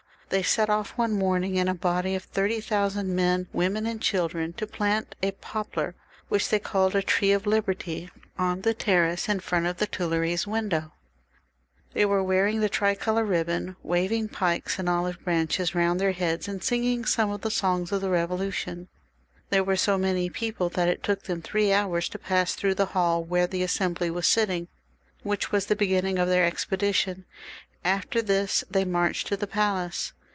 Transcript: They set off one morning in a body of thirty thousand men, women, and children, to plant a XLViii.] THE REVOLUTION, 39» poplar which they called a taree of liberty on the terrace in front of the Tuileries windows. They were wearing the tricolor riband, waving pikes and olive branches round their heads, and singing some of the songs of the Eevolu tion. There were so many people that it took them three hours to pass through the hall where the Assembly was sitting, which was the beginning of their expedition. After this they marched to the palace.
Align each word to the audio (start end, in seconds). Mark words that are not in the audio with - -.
They 0.33 0.43
set 0.43 0.69
off 0.69 0.91
one 0.97 1.11
morning 1.11 1.57
in 1.57 1.67
a 1.67 1.75
body 1.75 2.15
of 2.15 2.23
thirty 2.23 2.61
thousand 2.61 3.13
men, 3.13 3.49
women, 3.51 3.85
and 3.85 4.01
children, 4.01 4.53
to 4.53 4.65
plant 4.65 5.13
a 5.17 5.17
XLViii.] 5.17 5.19
THE 5.19 5.27
REVOLUTION, 5.27 5.41
39» 5.41 5.41
poplar 5.41 5.95
which 6.29 6.47
they 6.47 6.59
called 6.59 6.95
a 6.95 7.01
taree 7.03 7.35
of 7.35 7.45
liberty 7.45 8.09
on 8.39 8.61
the 8.61 8.73
terrace 8.73 9.27
in 9.27 9.41
front 9.41 9.65
of 9.65 9.75
the 9.75 9.87
Tuileries 9.87 10.47
windows. 10.47 10.91
They 11.91 12.05
were 12.05 12.23
wearing 12.23 12.61
the 12.61 12.69
tricolor 12.69 13.25
riband, 13.25 13.75
waving 13.83 14.29
pikes 14.29 14.79
and 14.79 14.87
olive 14.87 15.21
branches 15.25 15.75
round 15.75 15.99
their 15.99 16.13
heads, 16.13 16.47
and 16.47 16.63
singing 16.63 17.03
some 17.03 17.29
of 17.29 17.41
the 17.41 17.51
songs 17.51 17.91
of 17.91 17.99
the 17.99 18.07
Eevolu 18.07 18.53
tion. 18.53 18.87
There 19.49 19.65
were 19.65 19.75
so 19.75 19.97
many 19.97 20.29
people 20.29 20.69
that 20.69 20.87
it 20.87 21.03
took 21.03 21.23
them 21.23 21.41
three 21.41 21.73
hours 21.73 22.07
to 22.07 22.17
pass 22.17 22.53
through 22.55 22.75
the 22.75 22.85
hall 22.95 23.21
where 23.21 23.47
the 23.47 23.63
Assembly 23.63 24.09
was 24.09 24.27
sitting, 24.27 24.69
which 25.23 25.51
was 25.51 25.65
the 25.65 25.75
beginning 25.75 26.17
of 26.17 26.29
their 26.29 26.45
expedition. 26.45 27.25
After 27.83 28.21
this 28.21 28.63
they 28.71 28.85
marched 28.85 29.27
to 29.27 29.35
the 29.35 29.45
palace. 29.45 30.13